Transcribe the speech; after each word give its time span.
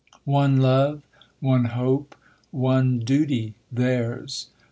One 0.25 0.57
love, 0.57 1.03
one 1.41 1.65
hope, 1.65 2.15
one 2.49 2.97
duty 3.01 3.53
theirs! 3.71 4.49